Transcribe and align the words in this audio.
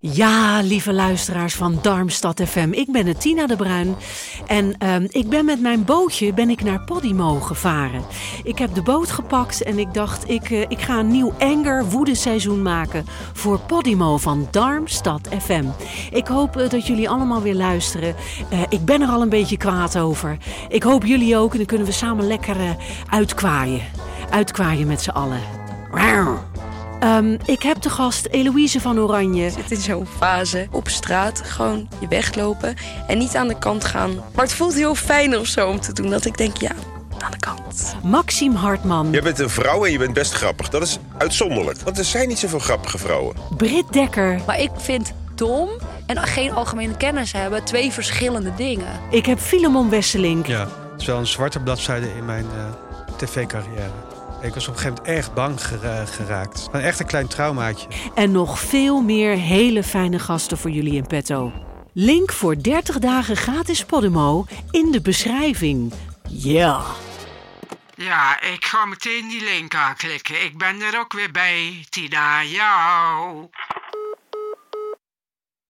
Ja, 0.00 0.60
lieve 0.60 0.92
luisteraars 0.92 1.54
van 1.54 1.78
Darmstad 1.82 2.42
FM. 2.42 2.68
Ik 2.72 2.92
ben 2.92 3.06
het 3.06 3.20
Tina 3.20 3.46
de 3.46 3.56
Bruin. 3.56 3.96
En 4.46 4.74
ehm, 4.78 5.06
ik 5.08 5.28
ben 5.28 5.44
met 5.44 5.60
mijn 5.60 5.84
bootje 5.84 6.34
ben 6.34 6.50
ik 6.50 6.62
naar 6.62 6.84
Podimo 6.84 7.40
gevaren. 7.40 8.04
Ik 8.42 8.58
heb 8.58 8.74
de 8.74 8.82
boot 8.82 9.10
gepakt 9.10 9.62
en 9.62 9.78
ik 9.78 9.94
dacht, 9.94 10.28
ik, 10.28 10.50
eh, 10.50 10.60
ik 10.60 10.80
ga 10.80 10.98
een 10.98 11.10
nieuw 11.10 11.32
anger 11.38 11.84
woedeseizoen 11.84 12.62
maken 12.62 13.06
voor 13.32 13.60
Podimo 13.60 14.16
van 14.16 14.48
Darmstad 14.50 15.28
FM. 15.38 15.64
Ik 16.10 16.26
hoop 16.26 16.56
eh, 16.56 16.68
dat 16.68 16.86
jullie 16.86 17.08
allemaal 17.08 17.42
weer 17.42 17.54
luisteren. 17.54 18.14
Eh, 18.50 18.62
ik 18.68 18.84
ben 18.84 19.00
er 19.00 19.08
al 19.08 19.22
een 19.22 19.28
beetje 19.28 19.56
kwaad 19.56 19.98
over. 19.98 20.36
Ik 20.68 20.82
hoop 20.82 21.04
jullie 21.04 21.36
ook 21.36 21.50
en 21.50 21.56
dan 21.56 21.66
kunnen 21.66 21.86
we 21.86 21.92
samen 21.92 22.26
lekker 22.26 22.56
uitkwaaien. 23.10 23.82
Uitkwaaien 24.30 24.86
met 24.86 25.02
z'n 25.02 25.10
allen. 25.10 25.40
Ehm, 27.00 27.36
ik 27.44 27.62
heb 27.62 27.82
de 27.82 27.90
gast 27.90 28.26
Eloïse 28.26 28.80
van 28.80 28.98
Oranje. 28.98 29.42
Je 29.42 29.50
zit 29.50 29.70
in 29.70 29.80
zo'n 29.80 30.06
fase 30.18 30.66
op 30.70 30.88
straat, 30.88 31.42
gewoon 31.44 31.88
je 31.98 32.08
weglopen 32.08 32.74
en 33.06 33.18
niet 33.18 33.36
aan 33.36 33.48
de 33.48 33.58
kant 33.58 33.84
gaan. 33.84 34.14
Maar 34.34 34.44
het 34.44 34.54
voelt 34.54 34.74
heel 34.74 34.94
fijn 34.94 35.38
of 35.38 35.46
zo 35.46 35.68
om 35.68 35.80
te 35.80 35.92
doen, 35.92 36.10
dat 36.10 36.24
ik 36.24 36.36
denk, 36.36 36.56
ja, 36.56 36.72
aan 37.18 37.30
de 37.30 37.38
kant. 37.38 37.96
Maxime 38.02 38.56
Hartman. 38.56 39.12
Je 39.12 39.22
bent 39.22 39.38
een 39.38 39.50
vrouw 39.50 39.84
en 39.84 39.92
je 39.92 39.98
bent 39.98 40.14
best 40.14 40.32
grappig. 40.32 40.68
Dat 40.68 40.82
is 40.82 40.98
uitzonderlijk, 41.18 41.80
want 41.80 41.98
er 41.98 42.04
zijn 42.04 42.28
niet 42.28 42.38
zoveel 42.38 42.58
grappige 42.58 42.98
vrouwen. 42.98 43.36
Britt 43.56 43.92
Dekker. 43.92 44.40
Maar 44.46 44.60
ik 44.60 44.70
vind 44.76 45.12
dom 45.34 45.68
en 46.06 46.18
geen 46.22 46.52
algemene 46.52 46.96
kennis 46.96 47.32
hebben 47.32 47.64
twee 47.64 47.92
verschillende 47.92 48.54
dingen. 48.54 49.00
Ik 49.10 49.26
heb 49.26 49.38
Filemon 49.38 49.90
Wesselink. 49.90 50.46
Ja, 50.46 50.60
het 50.92 51.00
is 51.00 51.06
wel 51.06 51.18
een 51.18 51.26
zwarte 51.26 51.60
bladzijde 51.60 52.06
in 52.16 52.24
mijn 52.24 52.44
uh, 52.44 53.16
tv-carrière. 53.16 54.17
Ik 54.42 54.54
was 54.54 54.68
op 54.68 54.74
een 54.74 54.80
gegeven 54.80 55.02
moment 55.04 55.16
erg 55.16 55.34
bang 55.34 55.60
geraakt. 56.10 56.68
Een 56.72 56.80
echt 56.80 57.00
een 57.00 57.06
klein 57.06 57.28
traumaatje. 57.28 57.88
En 58.14 58.32
nog 58.32 58.58
veel 58.58 59.00
meer 59.00 59.36
hele 59.36 59.82
fijne 59.82 60.18
gasten 60.18 60.58
voor 60.58 60.70
jullie 60.70 60.94
in 60.94 61.06
petto. 61.06 61.52
Link 61.92 62.32
voor 62.32 62.62
30 62.62 62.98
dagen 62.98 63.36
gratis 63.36 63.84
Podimo 63.84 64.46
in 64.70 64.90
de 64.90 65.00
beschrijving. 65.00 65.92
Ja. 66.28 66.82
Ja, 67.94 68.40
ik 68.40 68.64
ga 68.64 68.84
meteen 68.84 69.28
die 69.28 69.44
link 69.44 69.74
aanklikken. 69.74 70.44
Ik 70.44 70.58
ben 70.58 70.80
er 70.80 70.98
ook 70.98 71.12
weer 71.12 71.30
bij, 71.30 71.86
Tina. 71.88 72.44
Jou. 72.44 73.48